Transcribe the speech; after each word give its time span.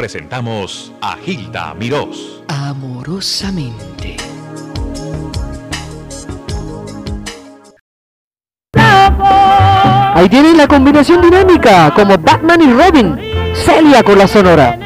presentamos 0.00 0.94
a 1.02 1.14
Gilda 1.22 1.74
Mirós. 1.74 2.42
Amorosamente. 2.48 4.16
Ahí 10.14 10.26
tienen 10.30 10.56
la 10.56 10.66
combinación 10.66 11.20
dinámica, 11.20 11.92
como 11.94 12.16
Batman 12.16 12.62
y 12.62 12.72
Robin. 12.72 13.18
Celia 13.54 14.02
con 14.02 14.16
la 14.16 14.26
sonora. 14.26 14.78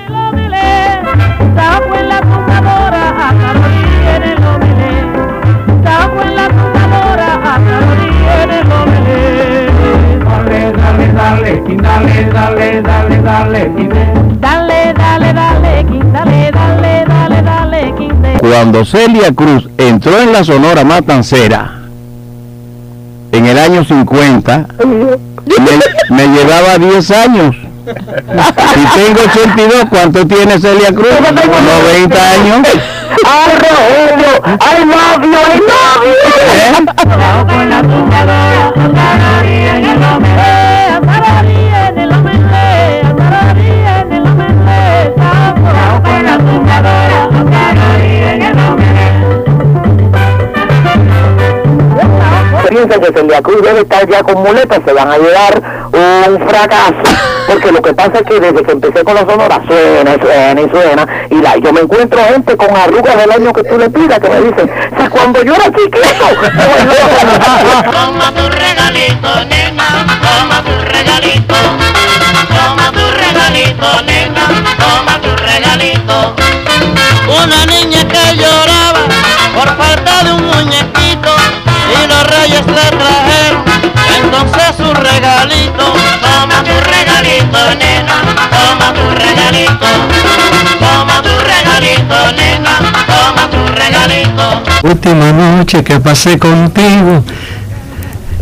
dale, 10.34 10.72
dale, 10.72 11.12
dale, 11.12 11.84
dale, 11.84 12.82
dale, 12.82 12.82
dale, 12.82 13.20
dale, 13.20 14.53
dale, 15.82 16.50
dale, 16.52 17.04
dale, 17.06 17.42
dale, 17.42 17.92
dale, 17.92 18.38
Cuando 18.38 18.84
Celia 18.84 19.32
Cruz 19.34 19.68
entró 19.78 20.20
en 20.20 20.32
la 20.32 20.44
Sonora 20.44 20.84
Matancera, 20.84 21.72
en 23.32 23.46
el 23.46 23.58
año 23.58 23.84
50, 23.84 24.66
me, 24.86 26.16
me 26.16 26.28
llevaba 26.28 26.78
10 26.78 27.10
años. 27.10 27.56
Y 27.86 28.98
tengo 28.98 29.20
82, 29.30 29.84
¿cuánto 29.90 30.26
tiene 30.26 30.58
Celia 30.58 30.92
Cruz? 30.92 31.08
90 31.20 32.30
años. 32.30 32.68
¡Ay, 33.26 33.52
Rogelio! 33.58 34.42
¡Ay! 34.60 34.84
¡I 39.76 39.96
love 39.96 40.73
Que 52.88 53.12
Celia 53.12 53.40
Cruz 53.40 53.62
debe 53.62 53.80
estar 53.80 54.06
ya 54.08 54.22
con 54.22 54.42
muletas, 54.42 54.80
se 54.84 54.92
van 54.92 55.10
a 55.10 55.16
llevar 55.16 55.62
un 55.92 56.48
fracaso 56.48 57.34
porque 57.46 57.72
lo 57.72 57.82
que 57.82 57.92
pasa 57.94 58.18
es 58.18 58.22
que 58.22 58.40
desde 58.40 58.62
que 58.62 58.72
empecé 58.72 59.04
con 59.04 59.14
la 59.14 59.20
sonora 59.20 59.62
suena 59.66 60.14
y 60.14 60.20
suena 60.20 60.60
y 60.60 60.70
suena 60.70 61.06
y 61.30 61.34
la, 61.36 61.56
yo 61.56 61.72
me 61.72 61.80
encuentro 61.80 62.18
gente 62.24 62.56
con 62.56 62.74
arrugas 62.74 63.16
del 63.16 63.30
año 63.30 63.52
que 63.52 63.64
tú 63.64 63.78
le 63.78 63.90
pidas 63.90 64.18
que 64.18 64.28
me 64.28 64.40
dicen, 64.40 64.70
si 64.98 65.08
cuando 65.08 65.42
yo 65.42 65.54
era 65.54 65.64
chiquito. 65.64 66.00
toma 67.90 68.32
tu 68.32 68.48
regalito, 68.48 69.44
nena, 69.46 70.06
toma 70.22 70.62
tu 70.62 70.84
regalito, 70.90 71.54
toma 72.48 72.92
tu 72.92 73.10
regalito, 73.18 74.02
nena, 74.06 74.48
toma 74.78 75.20
tu 75.20 75.36
regalito. 75.36 76.34
Una 77.26 77.73
toma 89.78 91.22
tu 91.22 91.28
regalito, 91.50 92.32
nena, 92.36 92.78
toma 93.06 93.50
tu 93.50 93.58
regalito. 93.74 94.62
Última 94.82 95.32
noche 95.32 95.82
que 95.82 96.00
pasé 96.00 96.38
contigo. 96.38 97.24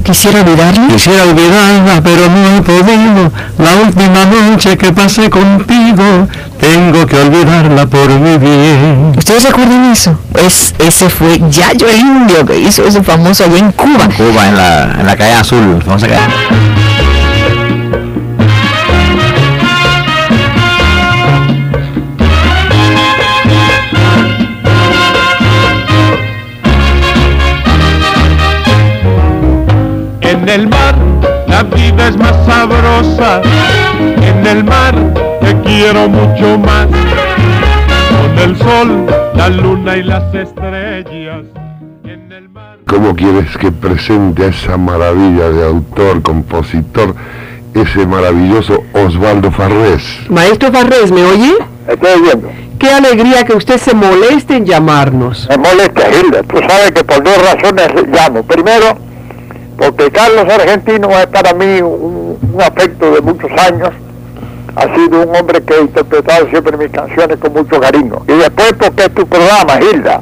Quisiera 0.05 0.41
olvidarla. 0.41 0.89
Quisiera 0.89 1.23
olvidarla, 1.23 2.01
pero 2.03 2.29
no 2.29 2.57
he 2.57 2.63
podido. 2.63 3.31
La 3.59 3.75
última 3.87 4.25
noche 4.25 4.77
que 4.77 4.93
pasé 4.93 5.31
contigo, 5.31 6.27
tengo 6.59 7.07
que 7.07 7.17
olvidarla 7.17 7.87
por 7.87 8.09
mi 8.09 8.37
bien. 8.37 9.13
¿Ustedes 9.17 9.45
recuerdan 9.45 9.93
eso? 9.93 10.19
Es, 10.35 10.75
ese 10.79 11.09
fue 11.09 11.41
Yayo 11.49 11.89
el 11.89 12.01
Indio 12.01 12.45
que 12.45 12.59
hizo 12.59 12.85
ese 12.85 13.03
famoso 13.03 13.45
allá 13.45 13.59
en 13.59 13.71
Cuba. 13.73 14.09
Cuba, 14.17 14.49
en 14.49 14.57
la, 14.57 14.85
en 14.99 15.07
la 15.07 15.17
calle 15.17 15.35
Azul, 15.35 15.81
vamos 15.87 16.03
a 16.03 16.09
la 31.63 31.77
vida 31.77 32.09
es 32.09 32.17
más 32.17 32.35
sabrosa. 32.47 33.43
En 34.01 34.47
el 34.47 34.65
mar 34.65 34.95
te 35.41 35.57
quiero 35.61 36.09
mucho 36.09 36.59
más. 36.59 36.87
Con 36.87 38.39
el 38.39 38.57
sol, 38.57 39.07
la 39.35 39.49
luna 39.49 39.97
y 39.97 40.03
las 40.03 40.35
estrellas. 40.35 41.45
En 42.05 42.33
el 42.33 42.49
mar. 42.49 42.79
¿Cómo 42.87 43.15
quieres 43.15 43.57
que 43.59 43.71
presente 43.71 44.45
a 44.45 44.49
esa 44.49 44.77
maravilla 44.77 45.51
de 45.51 45.67
autor, 45.67 46.23
compositor, 46.23 47.15
ese 47.75 48.07
maravilloso 48.07 48.83
Osvaldo 48.93 49.51
Farrés? 49.53 50.03
Maestro 50.29 50.73
Farrés, 50.73 51.13
¿me 51.13 51.23
oye? 51.25 51.55
Estoy 51.89 52.23
oyendo. 52.23 52.51
Qué 52.79 52.91
alegría 52.91 53.45
que 53.45 53.55
usted 53.55 53.79
se 53.79 53.95
moleste 53.95 54.57
en 54.57 54.67
llamarnos. 54.67 55.47
Me 55.49 55.59
molesta, 55.59 56.03
Hilda. 56.11 56.43
Tú 56.43 56.59
sabes 56.59 56.91
que 56.91 57.05
por 57.05 57.23
dos 57.23 57.39
razones 57.39 57.89
llamo. 58.09 58.43
Primero, 58.43 58.99
porque 59.83 60.11
Carlos 60.13 60.45
Argentino 60.45 61.11
es 61.11 61.27
para 61.27 61.53
mí 61.55 61.83
un, 61.83 62.39
un 62.53 62.63
afecto 62.63 63.15
de 63.15 63.21
muchos 63.21 63.51
años. 63.53 63.91
Ha 64.77 64.95
sido 64.95 65.23
un 65.23 65.37
hombre 65.37 65.61
que 65.63 65.75
ha 65.75 65.81
interpretado 65.81 66.49
siempre 66.49 66.77
mis 66.77 66.91
canciones 66.91 67.37
con 67.39 67.53
mucho 67.53 67.81
cariño. 67.81 68.23
Y 68.29 68.33
después 68.33 68.73
porque 68.79 69.03
es 69.03 69.15
tu 69.15 69.27
programa, 69.27 69.81
Hilda. 69.81 70.21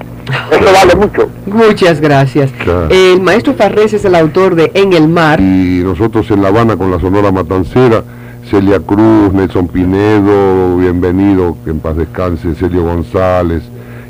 Eso 0.50 0.72
vale 0.72 0.94
mucho. 0.96 1.28
Muchas 1.46 2.00
gracias. 2.00 2.50
Claro. 2.52 2.88
El 2.88 3.20
maestro 3.20 3.52
Farrés 3.54 3.92
es 3.92 4.04
el 4.04 4.14
autor 4.14 4.54
de 4.54 4.70
En 4.74 4.94
el 4.94 5.08
Mar. 5.08 5.40
Y 5.40 5.82
nosotros 5.84 6.30
en 6.30 6.40
La 6.42 6.48
Habana 6.48 6.76
con 6.76 6.90
la 6.90 6.98
Sonora 6.98 7.30
Matancera, 7.30 8.02
Celia 8.50 8.80
Cruz, 8.80 9.32
Nelson 9.32 9.68
Pinedo, 9.68 10.78
bienvenido, 10.78 11.56
que 11.64 11.70
en 11.70 11.80
paz 11.80 11.96
descanse, 11.96 12.54
Celio 12.54 12.82
González, 12.82 13.62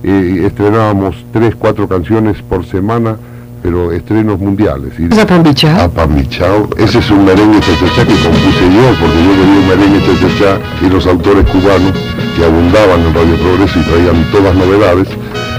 eh, 0.05 0.45
estrenábamos 0.47 1.25
tres, 1.33 1.55
cuatro 1.57 1.89
canciones 1.89 2.41
por 2.41 2.65
semana, 2.65 3.17
pero 3.63 3.93
estrenos 3.93 4.39
mundiales. 4.39 4.93
Y 4.99 5.09
Zapambichao. 5.15 5.83
Apambichao, 5.83 6.69
ese 6.77 6.99
es 6.99 7.11
un 7.11 7.25
merengue 7.25 7.61
chachachá 7.61 8.07
que 8.07 8.15
compuse 8.15 8.67
yo, 8.75 8.95
porque 8.99 9.21
yo 9.25 9.33
quería 9.39 9.61
un 9.61 9.69
merengue 9.69 10.01
chachachá 10.07 10.59
y 10.85 10.91
los 10.91 11.07
autores 11.07 11.47
cubanos 11.47 11.93
que 12.37 12.45
abundaban 12.45 13.01
en 13.01 13.15
Radio 13.15 13.37
Progreso 13.37 13.79
y 13.79 13.83
traían 13.83 14.25
todas 14.33 14.55
novedades, 14.55 15.09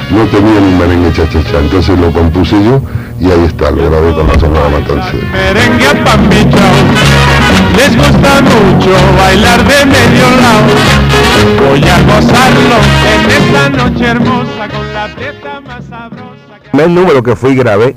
no 0.10 0.26
tenían 0.26 0.64
un 0.64 0.80
merengue 0.80 1.14
chachachá, 1.14 1.60
entonces 1.60 2.00
lo 2.00 2.12
compuse 2.12 2.56
yo 2.64 2.82
y 3.20 3.26
ahí 3.26 3.46
está, 3.46 3.70
lo 3.70 3.90
grabé 3.90 4.14
con 4.14 4.28
la 4.28 4.40
Sonora 4.40 4.70
Matancera. 4.70 5.28
Merengue 5.32 5.88
a 5.88 6.04
pambichao. 6.04 7.32
Les 7.78 7.96
gusta 7.96 8.42
mucho 8.42 8.92
bailar 9.18 9.60
de 9.64 9.86
medio 9.86 10.28
lado. 10.42 10.74
Voy 11.60 11.84
a 11.88 12.02
gozarlo 12.02 12.78
en 13.14 13.32
esta 13.32 13.70
noche 13.70 14.06
hermosa 14.06 14.68
con 14.70 14.94
la 14.94 15.08
fiesta 15.10 15.62
más 15.62 15.86
sabrosa. 15.86 16.31
Primer 16.72 16.90
número 16.90 17.22
que 17.22 17.36
fui 17.36 17.52
y 17.52 17.56
grabé 17.56 17.96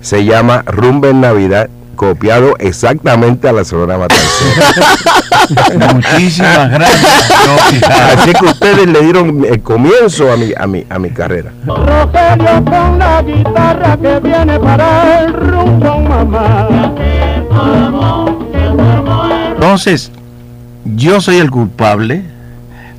se 0.00 0.24
llama 0.24 0.62
Rumba 0.66 1.08
en 1.08 1.20
Navidad, 1.20 1.70
copiado 1.96 2.56
exactamente 2.58 3.48
a 3.48 3.52
la 3.52 3.64
Sonora 3.64 3.96
Matancera. 3.96 4.66
Muchísimas 5.94 6.70
gracias. 6.70 7.30
Así 8.18 8.32
que 8.32 8.44
ustedes 8.44 8.86
le 8.86 9.00
dieron 9.00 9.44
el 9.44 9.62
comienzo 9.62 10.30
a 10.30 10.36
mi, 10.36 10.52
a 10.56 10.66
mi, 10.66 10.84
a 10.90 10.98
mi 10.98 11.10
carrera. 11.10 11.52
Rogelio 11.64 12.64
con 12.64 12.98
la 12.98 13.22
guitarra 13.22 13.96
que 13.96 14.20
viene 14.20 14.58
para 14.60 15.20
el 15.20 15.32
rumbo, 15.32 16.00
mamá. 16.00 16.92
Entonces, 19.54 20.10
yo 20.84 21.22
soy 21.22 21.38
el 21.38 21.50
culpable 21.50 22.24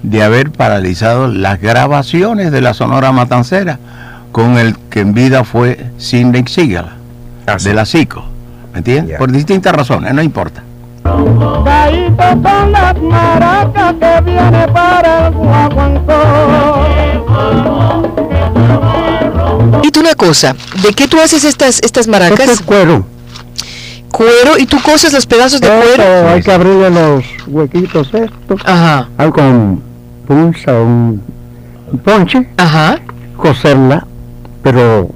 de 0.02 0.24
haber 0.24 0.52
paralizado 0.52 1.28
las 1.28 1.62
grabaciones 1.62 2.52
de 2.52 2.62
la 2.62 2.74
Sonora 2.74 3.12
Matancera 3.12 3.78
con 4.36 4.58
el 4.58 4.76
que 4.90 5.00
en 5.00 5.14
vida 5.14 5.46
fue 5.46 5.92
Sidney 5.98 6.44
Seagal, 6.46 6.90
de 7.64 7.74
la 7.74 7.86
CICO. 7.86 8.22
¿Me 8.74 8.80
entiendes? 8.80 9.18
Por 9.18 9.32
distintas 9.32 9.74
razones, 9.74 10.14
no 10.14 10.22
importa. 10.22 10.62
Caíto 11.04 12.42
con 12.44 12.72
las 12.74 13.02
maracas 13.02 13.94
que 13.94 14.22
viene 14.30 14.68
para 14.74 15.28
el 15.28 15.34
guaguancó. 15.36 16.22
Y 19.84 19.92
tú 19.92 20.02
una 20.02 20.16
cosa, 20.16 20.54
¿de 20.84 20.92
qué 20.92 21.08
tú 21.08 21.18
haces 21.22 21.46
estas, 21.46 21.80
estas 21.82 22.10
maracas? 22.10 22.38
Este 22.42 22.52
es 22.52 22.62
cuero. 22.62 23.06
Cuero, 24.12 24.58
y 24.58 24.66
tú 24.66 24.82
coses 24.82 25.14
los 25.14 25.26
pedazos 25.26 25.62
de 25.62 25.68
Esto 25.68 25.82
cuero. 25.96 26.28
hay 26.30 26.42
que 26.42 26.52
abrirle 26.52 26.90
los 26.90 27.24
huequitos 27.48 28.14
estos. 28.14 28.60
Ajá, 28.66 29.08
Hay 29.18 29.32
con 29.32 29.82
punza, 30.28 30.74
un, 30.74 31.22
un 31.90 32.00
ponche, 32.00 32.46
ajá. 32.58 33.00
coserla, 33.38 34.06
pero 34.66 35.10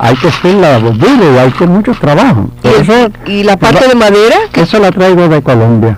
hay 0.00 0.16
que 0.16 0.28
hacerla 0.28 0.78
bobina 0.78 1.24
y 1.34 1.38
hay 1.38 1.50
que 1.52 1.64
mucho 1.66 1.92
trabajo. 1.94 2.50
¿Y, 2.62 2.68
Por 2.68 2.80
eso, 2.82 3.10
y 3.26 3.44
la 3.44 3.56
parte 3.56 3.86
de 3.88 3.94
madera? 3.94 4.36
eso 4.54 4.78
la 4.80 4.90
traigo 4.90 5.28
de 5.28 5.40
Colombia. 5.42 5.96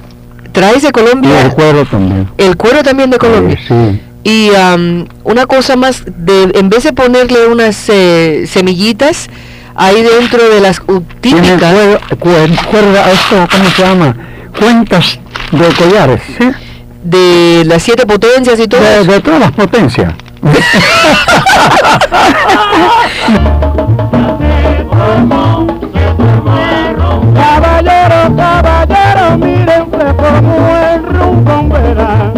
traes 0.52 0.82
de 0.82 0.88
Y 0.88 0.93
Colombia 0.93 1.41
el 1.43 1.52
cuero 1.52 1.85
también. 1.87 2.29
el 2.38 2.56
cuero 2.56 2.82
también 2.82 3.08
de 3.11 3.19
Colombia. 3.19 3.58
Sí. 3.67 4.00
Y 4.25 4.55
am, 4.55 5.06
una 5.25 5.46
cosa 5.46 5.76
más, 5.76 6.02
de, 6.06 6.50
en 6.55 6.69
vez 6.69 6.85
de 6.85 6.93
ponerle 6.93 7.46
unas 7.49 7.88
eh, 7.88 8.44
semillitas 8.47 9.29
ahí 9.75 10.02
dentro 10.02 10.47
de 10.49 10.61
las 10.61 10.81
uh, 10.87 11.00
típicas 11.23 11.58
cuero, 11.61 11.99
cuer- 12.20 12.64
cuerda, 12.70 13.11
esto, 13.11 13.49
¿cómo 13.50 13.70
se 13.70 13.82
llama? 13.82 14.17
Cuentas 14.58 15.19
de 15.50 15.67
collares, 15.82 16.20
¿sí? 16.38 16.50
de 17.02 17.64
las 17.67 17.82
siete 17.82 18.06
potencias 18.06 18.58
y 18.61 18.67
todo 18.69 18.81
De, 18.81 19.00
eso. 19.00 19.12
de 19.12 19.20
todas 19.20 19.40
las 19.40 19.52
potencias. 19.52 20.14
Caballero, 27.35 28.37
caballero, 28.37 29.38
miren 29.38 29.91
se 29.91 30.14
formó 30.14 30.76
el 30.93 31.02
rumbo 31.02 31.69
verá. 31.75 32.32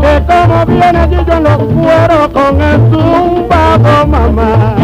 Que 0.00 0.14
como 0.26 0.66
viene 0.66 1.08
Gillo 1.08 1.34
en 1.36 1.42
los 1.44 1.58
cueros 1.58 2.28
con 2.28 2.62
el 2.62 2.80
zumbado 2.90 4.06
mamá. 4.06 4.74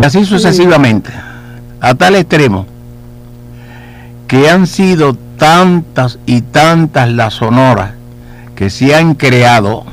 Y 0.00 0.04
así 0.06 0.24
sucesivamente, 0.24 1.10
a 1.80 1.94
tal 1.94 2.14
extremo 2.14 2.66
que 4.28 4.48
han 4.48 4.68
sido 4.68 5.16
tantas 5.40 6.18
y 6.26 6.42
tantas 6.42 7.10
las 7.10 7.34
sonoras 7.34 7.92
que 8.54 8.68
se 8.68 8.94
han 8.94 9.14
creado 9.14 9.84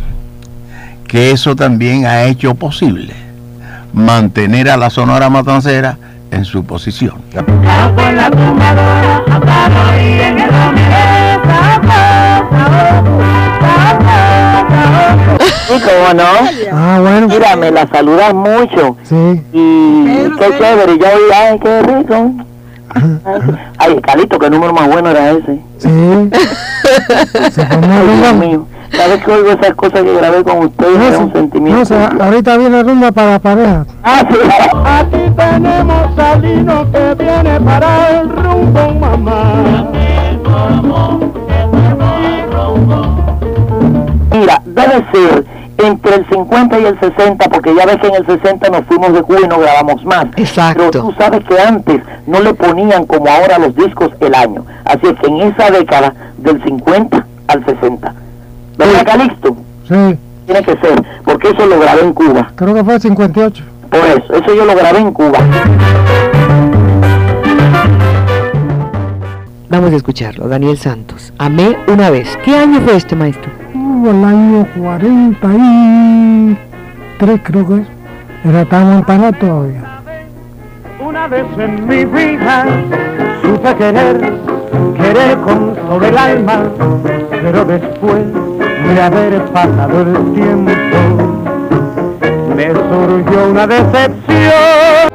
que 1.07 1.31
eso 1.31 1.55
también 1.55 2.05
ha 2.05 2.25
hecho 2.25 2.53
posible 2.53 3.13
mantener 3.93 4.69
a 4.69 4.75
la 4.75 4.89
sonora 4.89 5.29
matancera 5.29 5.97
en 6.31 6.43
su 6.43 6.65
posición. 6.65 7.15
Sí, 15.65 15.73
cómo 15.81 16.13
no. 16.13 16.23
Ah, 16.73 16.99
bueno. 16.99 17.27
Mira, 17.29 17.55
me 17.55 17.71
la 17.71 17.87
saludas 17.87 18.33
mucho. 18.33 18.97
Sí. 19.03 19.41
Y 19.53 20.29
qué 20.37 20.57
chévere. 20.59 20.97
Yo 20.97 21.07
oí, 21.07 21.31
ay, 21.33 21.59
qué 21.59 21.81
rico. 21.83 22.46
Ay, 23.77 23.99
Calito, 24.01 24.39
qué 24.39 24.49
número 24.49 24.73
más 24.73 24.87
bueno 24.87 25.09
era 25.09 25.31
ese. 25.31 25.61
Sí. 25.77 25.89
Se 27.51 27.65
formó 27.65 27.87
Ay. 27.93 28.17
Dios 28.19 28.33
mío. 28.35 28.65
¿Sabes 28.91 29.23
que 29.23 29.31
oigo 29.31 29.51
esas 29.51 29.75
cosas 29.75 30.01
que 30.01 30.13
grabé 30.15 30.43
con 30.43 30.59
ustedes? 30.59 30.97
No, 30.97 31.03
es 31.07 31.17
un 31.19 31.27
se- 31.31 31.37
sentimiento. 31.39 31.79
no, 31.79 31.85
se- 31.85 32.23
ahorita 32.23 32.57
viene 32.57 32.83
rumba 32.83 33.11
para 33.11 33.37
pareja. 33.39 33.85
Ah, 34.03 34.23
sí. 34.29 34.37
Aquí 34.85 35.31
tenemos 35.35 36.15
Salino 36.15 36.91
que 36.91 37.15
viene 37.23 37.59
para 37.61 38.21
el 38.21 38.29
rumbo 38.29 38.89
mamá. 38.99 39.87
Mira, 44.31 44.61
debe 44.65 45.05
ser 45.11 45.45
el 46.87 46.99
60, 46.99 47.49
porque 47.49 47.75
ya 47.75 47.85
ves 47.85 47.97
que 47.97 48.07
en 48.07 48.15
el 48.15 48.25
60 48.25 48.69
nos 48.69 48.85
fuimos 48.85 49.13
de 49.13 49.21
Cuba 49.21 49.39
y 49.43 49.47
no 49.47 49.59
grabamos 49.59 50.03
más. 50.05 50.25
Exacto. 50.35 50.89
Pero 50.91 51.03
tú 51.05 51.13
sabes 51.17 51.43
que 51.45 51.59
antes 51.59 52.01
no 52.25 52.39
le 52.39 52.53
ponían 52.53 53.05
como 53.05 53.27
ahora 53.29 53.57
los 53.59 53.75
discos 53.75 54.09
el 54.19 54.33
año. 54.33 54.65
Así 54.85 55.07
es 55.07 55.13
que 55.19 55.27
en 55.27 55.41
esa 55.41 55.69
década, 55.71 56.13
del 56.37 56.63
50 56.63 57.25
al 57.47 57.65
60. 57.65 58.13
¿Verdad, 58.77 59.05
Calixto? 59.05 59.57
Sí, 59.87 60.17
Tiene 60.45 60.63
que 60.63 60.77
ser, 60.77 61.03
porque 61.25 61.49
eso 61.49 61.65
lo 61.65 61.79
grabé 61.79 62.01
en 62.01 62.13
Cuba. 62.13 62.51
creo 62.55 62.73
que 62.73 62.83
fue 62.83 62.95
el 62.95 63.01
58. 63.01 63.63
Por 63.89 63.99
eso, 63.99 64.33
eso 64.33 64.53
yo 64.55 64.65
lo 64.65 64.75
grabé 64.75 64.99
en 64.99 65.13
Cuba. 65.13 65.39
Vamos 69.69 69.91
a 69.91 69.95
escucharlo, 69.97 70.47
Daniel 70.47 70.77
Santos. 70.77 71.33
Amé 71.37 71.77
una 71.87 72.09
vez. 72.09 72.37
¿Qué 72.45 72.55
año 72.55 72.79
fue 72.81 72.95
este, 72.95 73.15
maestro? 73.15 73.51
Hubo 73.73 74.09
el 74.11 74.23
año 74.23 74.65
43, 77.17 77.41
creo 77.43 77.67
que 77.67 77.81
es. 77.81 77.87
Era 78.45 78.65
tan 78.65 78.93
montaña 78.93 79.31
todavía. 79.31 80.01
Una 80.99 81.27
vez 81.27 81.45
en 81.57 81.87
mi 81.87 82.05
vida 82.05 82.65
supe 83.41 83.75
querer, 83.75 84.33
querer 84.95 85.37
con 85.39 85.75
todo 85.75 86.05
el 86.05 86.17
alma, 86.17 86.63
pero 87.31 87.65
después 87.65 88.23
de 88.93 89.01
haber 89.01 89.43
pasado 89.45 90.01
el 90.01 90.33
tiempo, 90.33 90.71
me 92.55 92.67
surgió 92.71 93.49
una 93.49 93.67
decepción. 93.67 95.09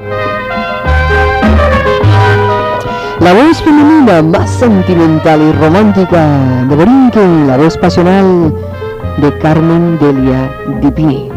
La 3.20 3.32
voz 3.32 3.62
femenina 3.62 4.22
más 4.22 4.50
sentimental 4.50 5.40
y 5.40 5.52
romántica 5.52 6.26
de 6.68 6.74
Borinquen, 6.74 7.46
la 7.46 7.56
voz 7.56 7.78
pasional 7.78 8.52
de 9.18 9.38
Carmen 9.38 9.98
Delia 10.00 10.50
Dipini. 10.80 11.31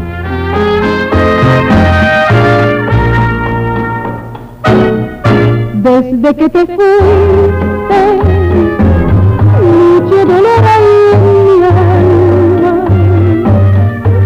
Desde 6.08 6.34
que 6.36 6.48
te 6.48 6.66
fuiste, 6.66 8.00
mucho 9.60 10.24
dolor 10.24 10.62
hay 10.64 10.84
en 11.12 11.20
mi 11.44 11.64
alma. 11.64 12.72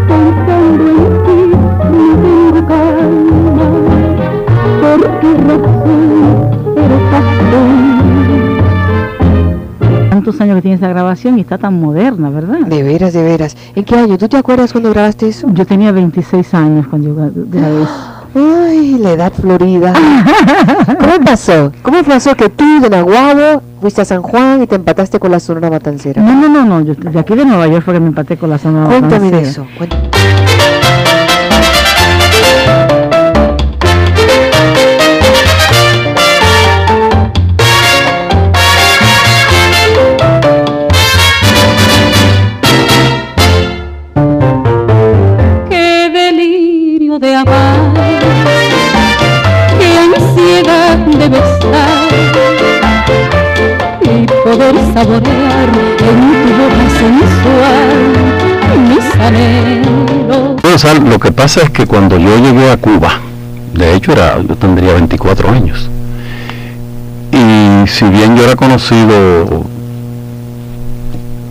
Pensando 0.09 0.85
en 0.91 1.13
ti, 1.25 1.37
no 1.53 1.97
tengo 2.23 2.61
calma. 2.69 3.67
¿Por 4.83 5.01
qué 5.21 5.31
razón 5.49 6.77
eres 6.77 7.05
así? 7.15 7.49
tantos 10.11 10.41
años 10.43 10.57
que 10.57 10.63
tiene 10.63 10.77
esa 10.77 10.89
grabación 10.89 11.39
y 11.39 11.41
está 11.41 11.57
tan 11.57 11.81
moderna, 11.81 12.29
¿verdad? 12.29 12.59
De 12.67 12.83
veras, 12.83 13.15
de 13.15 13.23
veras. 13.23 13.57
¿En 13.75 13.85
qué 13.85 13.97
año? 13.97 14.19
¿Tú 14.19 14.29
te 14.29 14.37
acuerdas 14.37 14.71
cuando 14.73 14.91
grabaste 14.91 15.29
eso? 15.29 15.49
Yo 15.55 15.65
tenía 15.67 15.93
26 15.93 16.53
años 16.55 16.87
cuando 16.89 17.09
yo 17.09 17.15
gra- 17.17 17.33
grabé 17.35 17.83
eso. 17.85 18.20
Ay, 18.35 18.97
la 19.01 19.11
edad 19.13 19.33
florida. 19.33 19.93
¿Cómo 21.01 21.25
pasó? 21.25 21.73
¿Cómo 21.83 22.03
pasó 22.05 22.35
que 22.37 22.49
tú 22.49 22.81
de 22.81 22.89
Nahuabo 22.91 23.63
fuiste 23.81 24.03
a 24.03 24.05
San 24.05 24.23
Juan 24.23 24.63
y 24.63 24.67
te 24.67 24.77
empataste 24.77 25.19
con 25.19 25.31
la 25.33 25.41
Sonora 25.41 25.71
Matancera? 25.71 26.23
No, 26.23 26.35
no, 26.35 26.49
no, 26.49 26.65
no, 26.65 26.81
yo 26.85 26.95
de 26.95 27.19
aquí 27.19 27.35
de 27.35 27.45
Nueva 27.45 27.67
York 27.67 27.85
fue 27.85 27.95
que 27.95 28.01
me 28.01 28.09
empaté 28.09 28.37
con 28.37 28.51
la 28.51 28.59
zona 28.59 28.87
Cuéntame 28.87 29.31
de 29.31 29.37
Matancera. 29.39 29.51
eso. 29.51 29.67
cuéntame. 29.77 30.03
Saborear 55.01 55.69
en 56.09 56.19
tu 56.43 56.51
boca 56.61 56.85
sensual 57.01 58.01
mis 58.89 59.07
anhelos. 59.17 61.09
Lo 61.09 61.19
que 61.19 61.33
pasa 61.33 61.63
es 61.63 61.71
que 61.71 61.87
cuando 61.87 62.19
yo 62.19 62.37
llegué 62.37 62.71
a 62.71 62.77
Cuba, 62.77 63.19
de 63.75 63.95
hecho 63.95 64.13
era, 64.13 64.39
yo 64.43 64.57
tendría 64.57 64.93
24 64.93 65.51
años, 65.51 65.89
y 67.33 67.89
si 67.89 68.05
bien 68.07 68.37
yo 68.37 68.45
era 68.45 68.57
conocido 68.57 69.65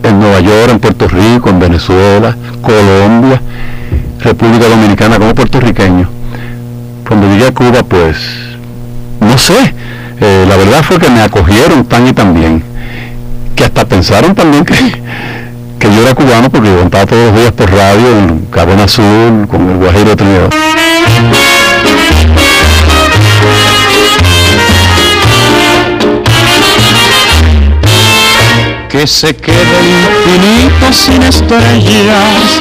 en 0.04 0.18
Nueva 0.20 0.40
York, 0.40 0.70
en 0.70 0.78
Puerto 0.78 1.08
Rico, 1.08 1.50
en 1.50 1.58
Venezuela, 1.58 2.36
Colombia, 2.62 3.40
República 4.20 4.68
Dominicana 4.68 5.18
como 5.18 5.34
puertorriqueño, 5.34 6.08
cuando 7.06 7.26
llegué 7.26 7.48
a 7.48 7.52
Cuba, 7.52 7.82
pues, 7.82 8.16
no 9.20 9.36
sé, 9.36 9.74
eh, 10.20 10.46
la 10.48 10.56
verdad 10.56 10.84
fue 10.84 10.98
que 10.98 11.10
me 11.10 11.22
acogieron 11.22 11.84
tan 11.84 12.06
y 12.06 12.12
tan 12.12 12.32
bien, 12.32 12.70
que 13.60 13.66
hasta 13.66 13.84
pensaron 13.84 14.34
también 14.34 14.64
que, 14.64 14.74
que 14.74 15.94
yo 15.94 16.00
era 16.00 16.14
cubano 16.14 16.48
porque 16.48 16.70
yo 16.70 16.80
cantaba 16.80 17.04
todos 17.04 17.26
los 17.26 17.40
días 17.40 17.52
por 17.52 17.70
radio 17.70 18.08
en 18.08 18.46
Cabana 18.50 18.84
Azul 18.84 19.46
con 19.50 19.68
el 19.68 19.76
Guajiro 19.76 20.16
Trinidad. 20.16 20.48
que 28.88 29.06
se 29.06 29.36
quede 29.36 29.56
infinito 30.24 30.92
sin 30.92 31.22
estrellas 31.22 32.60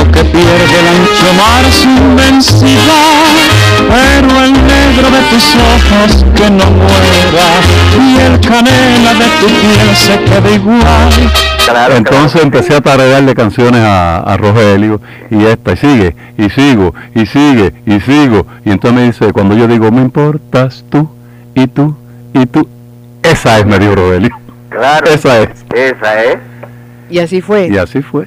o 0.00 0.12
que 0.12 0.24
pierde 0.24 0.78
el 0.80 0.88
ancho 0.88 1.32
mar 1.36 1.64
su 1.72 1.88
inmensidad 1.88 3.56
pero 3.88 4.44
el 4.44 4.52
negro 4.52 5.10
de 5.10 5.22
tus 5.30 5.54
ojos 5.54 6.24
que 6.34 6.50
no 6.50 6.70
muera 6.70 7.60
y 8.00 8.20
el 8.20 8.40
canela 8.40 9.14
de 9.14 9.26
tu 9.40 9.46
piel 9.46 9.96
se 9.96 10.18
quede 10.24 10.54
igual 10.54 11.96
Entonces 11.96 12.42
empecé 12.42 12.74
a 12.74 12.80
tararearle 12.80 13.34
canciones 13.34 13.80
a, 13.82 14.20
a 14.20 14.36
Rogelio 14.36 15.00
y 15.30 15.44
esta, 15.44 15.72
y 15.72 15.76
sigue, 15.76 16.16
y 16.38 16.50
sigo, 16.50 16.94
y 17.14 17.26
sigue, 17.26 17.72
y 17.86 18.00
sigo. 18.00 18.46
Y 18.64 18.70
entonces 18.70 19.00
me 19.00 19.06
dice, 19.06 19.32
cuando 19.32 19.56
yo 19.56 19.66
digo, 19.66 19.90
me 19.90 20.02
importas 20.02 20.84
tú, 20.88 21.08
y 21.54 21.66
tú, 21.66 21.96
y 22.34 22.46
tú. 22.46 22.68
Esa 23.22 23.58
es 23.58 23.66
Mario 23.66 23.96
Rodelio. 23.96 24.30
Claro. 24.68 25.06
Esa 25.06 25.40
es. 25.40 25.48
Esa 25.74 26.24
es. 26.24 26.38
Y 27.10 27.18
así 27.18 27.40
fue. 27.40 27.68
Y 27.68 27.78
así 27.78 28.02
fue. 28.02 28.26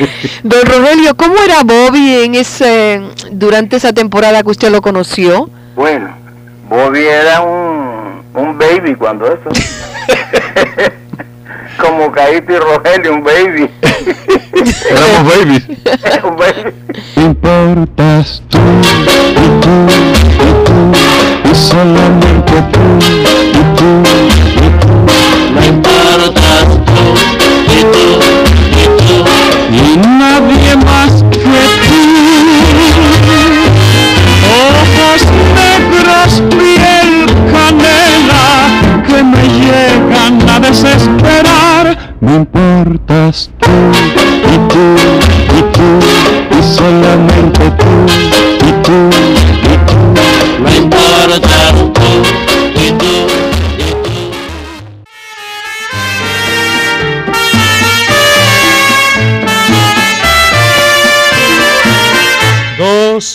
Don 0.42 0.64
Rogelio, 0.64 1.16
¿cómo 1.16 1.34
era 1.42 1.62
Bobby 1.64 2.24
en 2.24 2.34
ese 2.34 3.00
durante 3.30 3.76
esa 3.76 3.92
temporada 3.92 4.42
que 4.42 4.50
usted 4.50 4.70
lo 4.70 4.80
conoció? 4.82 5.48
Bueno, 5.76 6.14
Bobby 6.68 7.00
era 7.00 7.40
un, 7.42 8.22
un 8.34 8.58
baby 8.58 8.94
cuando 8.94 9.26
eso. 9.26 9.50
Como 11.78 12.12
Caíto 12.12 12.52
y 12.52 12.56
Rogelio, 12.56 13.14
un 13.14 13.24
baby. 13.24 13.70
Éramos 14.90 15.34
babies. 15.34 15.64
un 16.24 16.36
baby. 16.36 16.74
Me 17.16 17.22
importas 17.22 18.42
tú, 18.48 18.58
y 18.58 19.60
tú, 19.60 19.70
y 20.36 20.64
tú, 20.64 21.50
y 21.50 21.54
solamente 21.54 22.52
tú, 22.72 22.80
y 23.00 23.76
tú, 23.76 24.02
y 24.02 24.44
tú. 24.44 24.49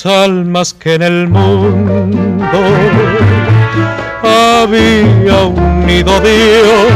Dos 0.05 0.13
almas 0.13 0.75
que 0.75 0.93
en 0.93 1.01
el 1.01 1.27
mundo 1.27 2.59
había 4.21 5.45
unido 5.45 6.19
Dios, 6.19 6.91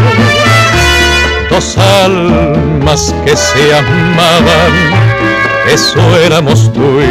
dos 1.49 1.75
almas 1.79 3.15
que 3.25 3.35
se 3.35 3.75
amaban, 3.75 4.71
eso 5.73 5.99
éramos 6.23 6.71
tú 6.71 6.81
y 7.01 7.07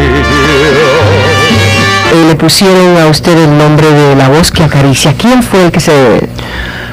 yo. 2.15 2.29
Le 2.29 2.37
pusieron 2.37 2.97
a 2.99 3.07
usted 3.09 3.37
el 3.37 3.59
nombre 3.59 3.91
de 3.91 4.15
la 4.15 4.29
voz 4.29 4.53
que 4.53 4.63
acaricia. 4.63 5.15
¿Quién 5.19 5.43
fue 5.43 5.65
el 5.65 5.73
que 5.73 5.81
se... 5.81 6.29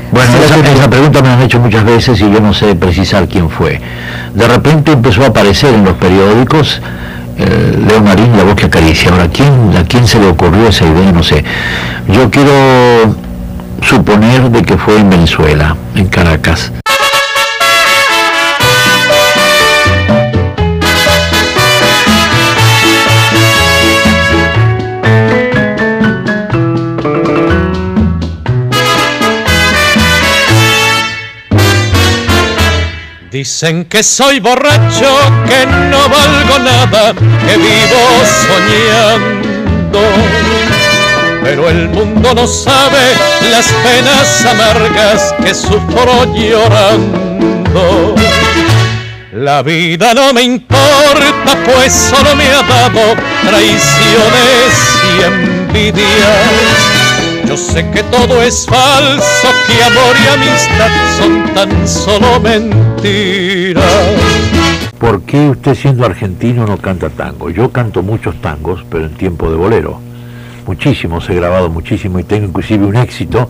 Bueno, 0.09 0.33
esa, 0.43 0.57
esa 0.71 0.89
pregunta 0.89 1.21
me 1.21 1.27
la 1.27 1.33
han 1.35 1.43
hecho 1.43 1.59
muchas 1.59 1.85
veces 1.85 2.19
y 2.21 2.31
yo 2.31 2.39
no 2.39 2.55
sé 2.55 2.73
precisar 2.73 3.27
quién 3.27 3.51
fue. 3.51 3.79
De 4.33 4.47
repente 4.47 4.93
empezó 4.93 5.21
a 5.21 5.27
aparecer 5.27 5.75
en 5.75 5.85
los 5.85 5.93
periódicos 5.93 6.81
eh, 7.37 7.79
Leo 7.87 8.01
Marín, 8.01 8.35
la 8.37 8.43
voz 8.43 8.55
que 8.55 8.65
acaricia. 8.65 9.11
Ahora, 9.11 9.27
¿quién, 9.29 9.75
¿a 9.77 9.83
quién 9.83 10.07
se 10.07 10.19
le 10.19 10.27
ocurrió 10.27 10.67
esa 10.67 10.85
idea? 10.85 11.11
No 11.11 11.23
sé. 11.23 11.43
Yo 12.07 12.29
quiero 12.29 13.15
suponer 13.81 14.49
de 14.51 14.61
que 14.63 14.77
fue 14.77 14.99
en 14.99 15.09
Venezuela, 15.09 15.75
en 15.95 16.07
Caracas. 16.07 16.71
Dicen 33.45 33.85
que 33.85 34.01
soy 34.01 34.39
borracho, 34.39 35.19
que 35.47 35.67
no 35.67 36.09
valgo 36.09 36.57
nada, 36.57 37.13
que 37.13 37.57
vivo 37.57 38.01
soñando. 38.47 39.99
Pero 41.43 41.69
el 41.69 41.89
mundo 41.89 42.33
no 42.33 42.47
sabe 42.47 43.13
las 43.51 43.67
penas 43.67 44.45
amargas 44.47 45.35
que 45.43 45.53
sufro 45.53 46.25
llorando. 46.33 48.15
La 49.31 49.61
vida 49.61 50.15
no 50.15 50.33
me 50.33 50.41
importa, 50.41 51.55
pues 51.65 51.93
solo 51.93 52.35
me 52.35 52.47
ha 52.47 52.63
dado 52.63 53.13
traiciones 53.47 54.73
y 55.07 55.21
envidias. 55.23 56.95
Yo 57.45 57.55
sé 57.55 57.87
que 57.91 58.01
todo 58.01 58.41
es 58.41 58.65
falso, 58.65 59.47
que 59.67 59.83
amor 59.83 60.15
y 60.19 60.27
amistad 60.33 60.89
son 61.19 61.53
tan 61.53 61.87
solo 61.87 62.39
mentiras. 62.39 62.94
¿Por 64.99 65.21
qué 65.21 65.49
usted 65.49 65.75
siendo 65.75 66.05
argentino 66.05 66.65
no 66.65 66.77
canta 66.77 67.09
tango? 67.09 67.49
Yo 67.49 67.71
canto 67.71 68.01
muchos 68.01 68.39
tangos, 68.41 68.85
pero 68.89 69.05
en 69.05 69.13
tiempo 69.13 69.49
de 69.49 69.57
bolero. 69.57 69.99
Muchísimos, 70.65 71.29
he 71.29 71.35
grabado 71.35 71.69
muchísimo 71.69 72.19
y 72.19 72.23
tengo 72.23 72.47
inclusive 72.47 72.85
un 72.85 72.95
éxito 72.95 73.47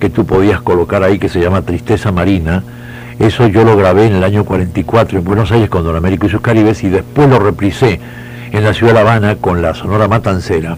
que 0.00 0.10
tú 0.10 0.26
podías 0.26 0.60
colocar 0.60 1.02
ahí 1.04 1.18
que 1.18 1.28
se 1.28 1.40
llama 1.40 1.62
Tristeza 1.62 2.10
Marina. 2.10 2.64
Eso 3.18 3.46
yo 3.46 3.64
lo 3.64 3.76
grabé 3.76 4.06
en 4.06 4.16
el 4.16 4.24
año 4.24 4.44
44 4.44 5.18
en 5.18 5.24
Buenos 5.24 5.52
Aires 5.52 5.70
con 5.70 5.84
Don 5.84 5.96
Américo 5.96 6.26
y 6.26 6.30
sus 6.30 6.40
Caribes 6.40 6.82
y 6.82 6.88
después 6.88 7.28
lo 7.28 7.38
reprisé 7.38 8.00
en 8.50 8.64
la 8.64 8.74
ciudad 8.74 8.92
de 8.92 8.94
La 8.94 9.00
Habana 9.02 9.36
con 9.36 9.62
la 9.62 9.74
Sonora 9.74 10.08
Matancera 10.08 10.76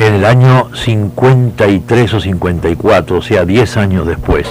en 0.00 0.14
el 0.14 0.24
año 0.24 0.70
53 0.74 2.14
o 2.14 2.20
54, 2.20 3.18
o 3.18 3.22
sea, 3.22 3.44
10 3.44 3.76
años 3.76 4.06
después. 4.06 4.46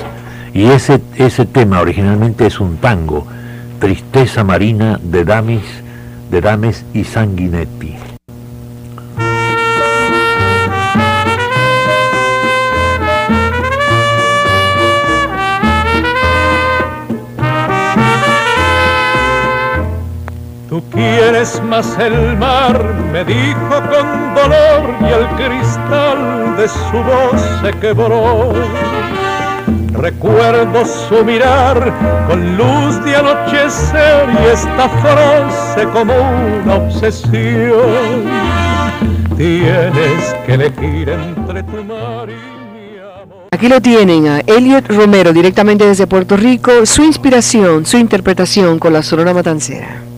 Y 0.54 0.66
ese, 0.66 1.00
ese 1.16 1.46
tema 1.46 1.80
originalmente 1.82 2.48
es 2.48 2.60
un 2.60 2.78
tango, 2.78 3.28
Tristeza 3.80 4.44
Marina 4.44 5.00
de 5.02 5.24
Damis, 5.24 5.64
de 6.32 6.42
Dames 6.42 6.86
y 6.94 7.04
Sanguinetti. 7.04 7.96
Tú 20.70 20.84
quieres 20.92 21.62
más 21.64 21.98
el 22.00 22.38
mar, 22.38 22.96
me 23.12 23.24
dijo 23.26 23.70
con 23.70 24.36
dolor 24.36 24.96
y 25.02 25.06
el 25.06 25.28
cristal 25.36 26.56
de 26.58 26.68
su 26.68 26.98
voz 27.04 27.42
se 27.62 27.72
quebró. 27.80 28.54
Recuerdo 30.00 30.86
su 30.86 31.26
mirar 31.26 31.94
con 32.26 32.56
luz 32.56 33.04
de 33.04 33.18
anochecer 33.18 34.30
y 34.30 34.46
esta 34.54 34.88
frase 34.88 35.84
como 35.92 36.14
una 36.14 36.76
obsesión. 36.76 38.24
Tienes 39.36 40.36
que 40.46 40.54
elegir 40.54 41.10
entre 41.10 41.64
tu 41.64 41.84
mar 41.84 42.30
y 42.30 42.40
Aquí 43.52 43.68
lo 43.68 43.82
tienen 43.82 44.28
a 44.28 44.40
Elliot 44.40 44.88
Romero 44.88 45.34
directamente 45.34 45.86
desde 45.86 46.08
Puerto 46.08 46.38
Rico, 46.38 46.86
su 46.86 47.04
inspiración, 47.04 47.86
su 47.86 47.98
interpretación 47.98 48.80
con 48.80 48.94
la 48.94 49.04
Sonora 49.04 49.34
Matancera. 49.34 50.09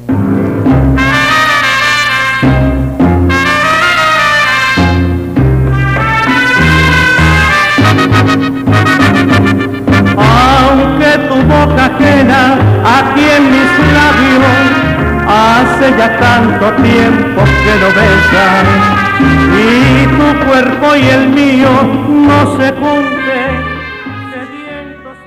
El 21.13 21.29
mío 21.29 21.69
no 21.83 22.57
se 22.57 22.71
junten 22.71 23.71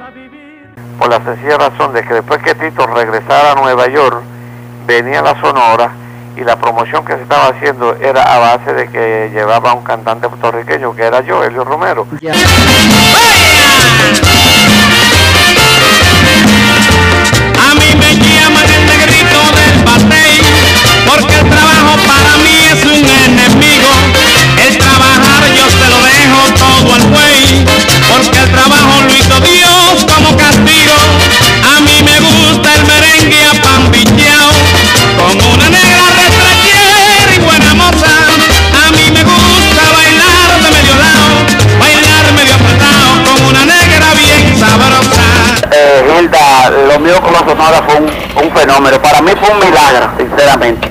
a 0.00 0.10
vivir. 0.10 0.68
por 0.98 1.08
la 1.08 1.22
sencilla 1.24 1.56
razón 1.58 1.92
de 1.92 2.02
que 2.02 2.14
después 2.14 2.42
que 2.42 2.54
Tito 2.54 2.86
regresara 2.86 3.52
a 3.52 3.54
Nueva 3.54 3.88
York, 3.88 4.22
venía 4.86 5.22
la 5.22 5.40
Sonora 5.40 5.92
y 6.36 6.40
la 6.42 6.56
promoción 6.56 7.04
que 7.04 7.14
se 7.14 7.22
estaba 7.22 7.48
haciendo 7.48 7.94
era 7.96 8.22
a 8.22 8.38
base 8.38 8.74
de 8.74 8.88
que 8.88 9.30
llevaba 9.32 9.70
a 9.70 9.74
un 9.74 9.84
cantante 9.84 10.28
puertorriqueño 10.28 10.94
que 10.94 11.02
era 11.02 11.20
yo, 11.20 11.44
Elio 11.44 11.64
Romero. 11.64 12.06
Un 49.54 49.60
milagro, 49.60 50.10
sinceramente. 50.18 50.90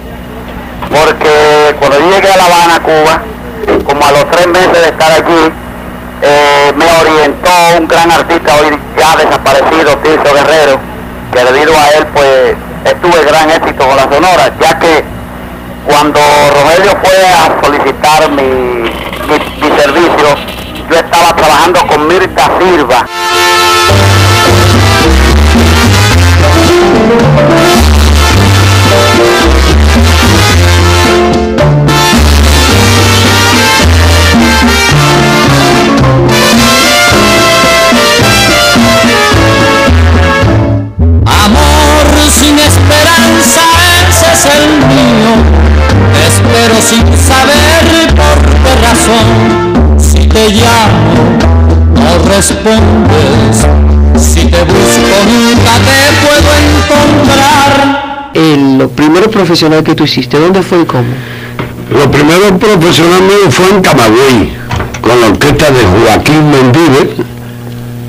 Porque 0.90 1.76
cuando 1.80 2.00
llegué 2.00 2.32
a 2.32 2.38
La 2.38 2.46
Habana, 2.46 2.80
Cuba, 2.82 3.22
como 3.86 4.06
a 4.06 4.12
los 4.12 4.32
tres 4.32 4.48
meses 4.48 4.74
de 4.74 4.88
estar 4.88 5.12
allí, 5.12 5.52
eh, 6.22 6.74
me 6.76 6.86
orientó 6.86 7.52
un 7.78 7.88
gran 7.88 8.12
artista 8.12 8.56
hoy 8.56 8.78
ya 8.98 9.16
desaparecido, 9.18 9.98
Tirso 9.98 10.34
Guerrero, 10.34 10.80
que 11.34 11.44
debido 11.44 11.74
a 11.78 11.90
él 11.98 12.06
pues 12.14 12.56
estuve 12.86 13.26
gran 13.26 13.50
éxito 13.50 13.86
con 13.86 13.96
la 13.96 14.04
Sonora, 14.04 14.52
ya 14.60 14.80
que 14.80 15.04
cuando 15.86 16.20
Rogelio 16.20 16.92
fue 17.04 17.26
a 17.26 17.66
solicitar 17.66 18.30
mi, 18.32 18.44
mi, 18.44 19.70
mi 19.70 19.78
servicio, 19.78 20.28
yo 20.90 20.96
estaba 20.96 21.36
trabajando 21.36 21.86
con 21.88 22.08
Mirta 22.08 22.50
Silva. 22.60 23.06
Sin 46.90 47.06
saber 47.18 48.14
por 48.16 48.38
qué 48.62 48.72
razón. 48.88 50.00
Si 50.00 50.28
te 50.28 50.50
llamo, 50.50 51.38
no 51.96 52.30
respondes. 52.30 53.66
Si 54.18 54.46
te 54.46 54.64
busco, 54.64 55.16
nunca 55.34 55.74
te 55.88 56.00
puedo 56.24 56.50
encontrar. 56.68 58.32
El, 58.34 58.78
lo 58.78 58.90
primero 58.90 59.30
profesional 59.30 59.84
que 59.84 59.96
tú 59.96 60.04
hiciste, 60.04 60.40
¿dónde 60.40 60.62
fue 60.62 60.82
y 60.82 60.86
cómo? 60.86 61.04
Lo 61.92 62.10
primero 62.10 62.58
profesional 62.58 63.22
mío 63.22 63.52
fue 63.52 63.70
en 63.70 63.82
Camagüey, 63.82 64.54
con 65.02 65.22
la 65.22 65.28
orquesta 65.28 65.70
de 65.70 65.84
Joaquín 65.86 66.50
Mendive, 66.50 67.16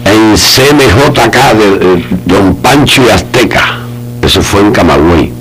en 0.07 0.35
CMJK 0.35 1.37
de, 1.59 1.79
de 1.79 2.05
Don 2.25 2.57
Pancho 2.57 3.03
y 3.07 3.11
Azteca. 3.11 3.79
Eso 4.23 4.41
fue 4.43 4.61
en 4.61 4.73
Camagüey. 4.73 5.34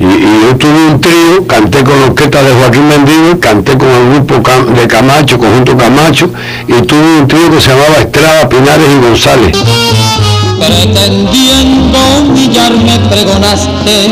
Y, 0.00 0.04
y 0.04 0.40
yo 0.42 0.56
tuve 0.56 0.92
un 0.92 1.00
trío, 1.00 1.46
canté 1.46 1.82
con 1.82 2.00
la 2.00 2.06
orquesta 2.06 2.42
de 2.42 2.52
Joaquín 2.54 2.88
Mendive, 2.88 3.38
canté 3.40 3.76
con 3.76 3.88
el 3.88 4.10
grupo 4.24 4.34
de 4.80 4.86
Camacho, 4.86 5.38
Conjunto 5.38 5.76
Camacho, 5.76 6.30
y 6.68 6.82
tuve 6.82 7.20
un 7.20 7.26
trío 7.26 7.50
que 7.50 7.60
se 7.60 7.70
llamaba 7.70 7.96
Estrada, 8.00 8.48
Pinares 8.48 8.86
y 8.88 9.04
González. 9.04 9.58
Pretendiendo 10.58 11.98
humillarme 12.20 12.98
pregonaste 13.10 14.06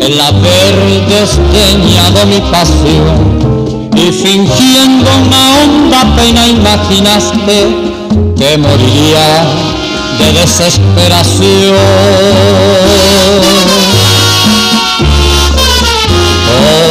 el 0.00 0.20
haber 0.20 0.74
desdeñado 1.08 2.26
mi 2.26 2.40
pasión 2.50 3.90
y 3.94 4.12
fingiendo 4.12 5.10
una 5.26 5.60
honda 5.60 6.16
pena 6.16 6.46
imaginaste 6.46 7.66
que 8.36 8.58
moriría 8.58 9.44
de 10.18 10.40
desesperación. 10.40 11.76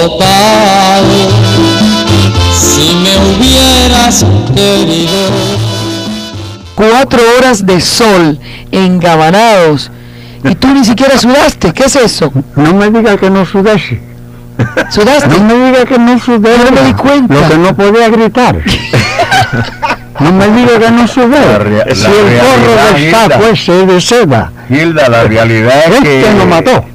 Total, 0.09 1.03
si 2.51 2.95
me 2.95 3.15
hubieras 3.17 4.25
querido. 4.55 5.29
Cuatro 6.73 7.19
horas 7.37 7.63
de 7.65 7.79
sol, 7.79 8.39
engabanados, 8.71 9.91
y 10.43 10.55
tú 10.55 10.67
ni 10.69 10.83
siquiera 10.83 11.17
sudaste, 11.19 11.73
¿qué 11.73 11.83
es 11.85 11.95
eso? 11.95 12.31
No 12.55 12.73
me 12.73 12.89
diga 12.89 13.17
que 13.17 13.29
no 13.29 13.45
sudé. 13.45 14.01
¿Sudaste? 14.89 15.27
No 15.27 15.55
me 15.55 15.67
diga 15.71 15.85
que 15.85 15.99
no 15.99 16.17
sudé. 16.19 16.57
No 16.57 16.71
me 16.71 16.81
di 16.87 16.93
cuenta. 16.93 17.33
Lo 17.35 17.47
que 17.47 17.57
no 17.57 17.75
podía 17.75 18.09
gritar. 18.09 18.57
No 20.19 20.33
me 20.33 20.47
diga 20.49 20.77
que 20.79 20.91
no 20.91 21.07
sudé. 21.07 21.57
rea- 21.59 21.85
si 21.95 22.03
el 22.03 22.11
gorro 22.41 22.75
realidad, 22.75 23.29
de 23.29 23.29
saco 23.29 23.45
ese 23.53 23.85
de 23.85 24.01
seda, 24.01 24.51
Hilda, 24.69 25.07
la 25.07 25.23
realidad 25.23 25.93
es 25.93 25.99
que... 26.01 26.19
este 26.19 26.33
lo 26.37 26.45
mató. 26.45 26.85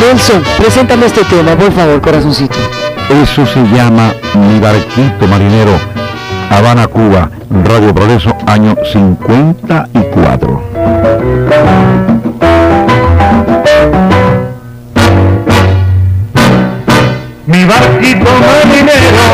Nelson, 0.00 0.42
preséntame 0.58 1.06
este 1.06 1.24
tema, 1.24 1.56
por 1.56 1.72
favor, 1.72 2.00
corazoncito. 2.00 2.58
Eso 3.22 3.46
se 3.46 3.60
llama 3.74 4.12
Mi 4.34 4.60
Barquito 4.60 5.26
Marinero, 5.26 5.78
Habana, 6.50 6.86
Cuba, 6.86 7.30
Radio 7.64 7.94
Progreso, 7.94 8.34
año 8.46 8.76
54. 8.92 10.62
Mi 17.46 17.64
barquito 17.64 18.30
marinero, 18.40 19.24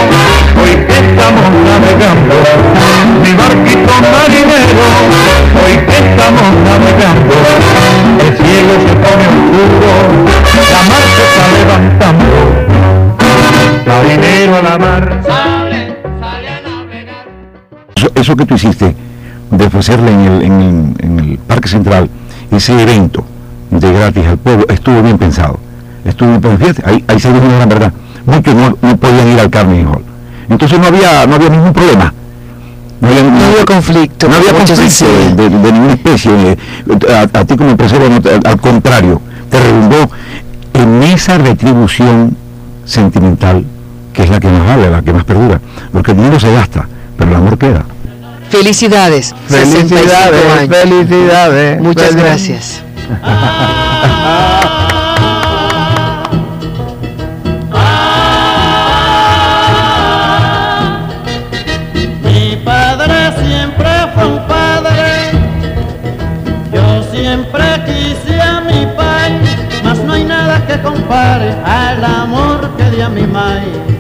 hoy 0.61 0.75
que 0.87 0.93
estamos 0.93 1.51
navegando. 1.65 2.35
Mi 3.23 3.33
barquito 3.33 3.93
marinero, 4.13 4.85
hoy 5.65 5.77
que 5.87 5.97
estamos 5.99 6.62
Eso, 18.23 18.37
que 18.37 18.47
tú 18.47 18.55
hiciste 18.55 18.95
de 19.51 19.67
ofrecerle 19.67 20.13
en 20.13 20.21
el, 20.21 20.43
en, 20.43 20.53
el, 20.63 20.95
en 21.05 21.19
el 21.19 21.39
Parque 21.39 21.69
Central 21.69 22.09
ese 22.53 22.81
evento 22.81 23.25
de 23.71 23.93
gratis 23.93 24.25
al 24.27 24.39
pueblo 24.39 24.65
estuvo 24.69 25.03
bien 25.03 25.19
pensado. 25.19 25.59
Estuvo 26.05 26.29
bien 26.29 26.41
pensado. 26.41 26.59
Fíjate, 26.73 26.89
ahí, 26.89 27.05
ahí 27.09 27.19
se 27.19 27.33
dijo 27.33 27.45
una 27.45 27.57
gran 27.57 27.69
verdad. 27.69 27.93
Muchos 28.25 28.55
no, 28.55 28.77
no 28.81 28.97
podían 28.97 29.27
ir 29.27 29.41
al 29.41 29.51
Carnegie 29.51 29.85
Hall. 29.87 30.05
Entonces 30.49 30.79
no 30.79 30.87
había, 30.87 31.27
no 31.27 31.35
había 31.35 31.49
ningún 31.49 31.73
problema. 31.73 32.15
No 33.01 33.09
había, 33.09 33.23
No 33.25 33.45
había 33.47 33.65
conflicto. 33.65 34.29
no 34.29 34.35
había 34.37 34.51
conflicto 34.53 34.83
decían. 34.83 35.37
de, 35.37 35.51
de 35.51 35.73
ninguna 35.73 35.93
especie. 35.95 36.33
eh, 36.53 36.57
A, 37.35 37.39
a 37.41 37.45
ti 37.45 37.57
como 37.57 37.71
empresario, 37.71 38.09
no 38.09 38.21
al 38.49 38.61
contrario, 38.61 39.21
te 39.51 39.59
redundó 39.61 40.09
en 40.75 41.03
esa 41.03 41.39
retribución 41.39 42.37
sentimental 42.85 43.65
que 44.13 44.23
es 44.23 44.31
la 44.31 44.39
que 44.39 44.49
más 44.49 44.65
vale, 44.65 44.91
la 44.91 45.03
que 45.03 45.13
más 45.13 45.25
perdura. 45.25 45.61
Porque 45.93 46.13
el 46.13 46.19
dinero 46.19 46.39
se 46.39 46.53
gasta, 46.53 46.87
pero 47.19 47.31
el 47.33 47.37
amor 47.39 47.59
queda. 47.59 47.85
Felicidades. 48.53 49.35
65 49.49 49.89
Felicidades, 49.89 50.45
años. 50.59 50.77
felicidades. 50.77 51.81
Muchas 51.81 52.11
feliz- 52.11 52.23
gracias. 52.23 52.83
Mi 62.25 62.57
padre 62.65 63.33
siempre 63.45 63.89
fue 64.15 64.27
un 64.27 64.47
padre, 64.47 65.31
yo 66.73 67.03
siempre 67.13 67.63
quise 67.87 68.41
a 68.41 68.61
mi 68.61 68.87
pai, 68.97 69.33
mas 69.85 69.99
no 69.99 70.13
hay 70.15 70.25
nada 70.25 70.65
que 70.67 70.81
compare 70.83 71.55
al 71.65 72.05
amor 72.05 72.71
que 72.77 72.91
di 72.91 73.01
a 73.03 73.09
mi 73.09 73.27
mai. 73.27 73.92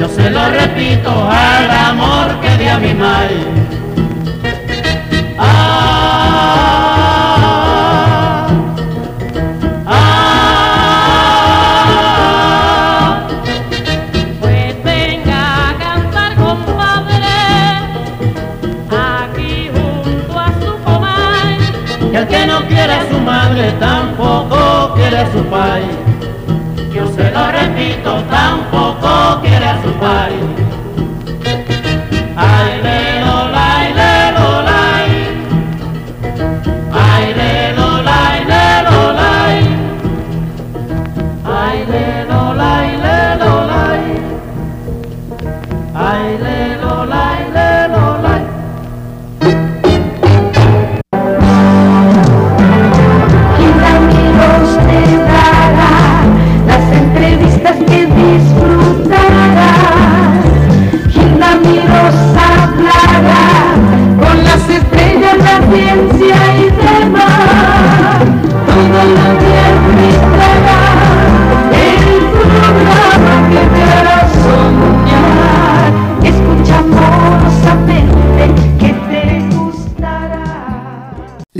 Yo 0.00 0.08
se 0.08 0.30
lo 0.30 0.48
repito, 0.48 1.10
al 1.10 1.70
amor 1.70 2.40
que 2.40 2.56
di 2.56 2.68
a 2.68 2.78
mi 2.78 2.94
mai. 2.94 3.79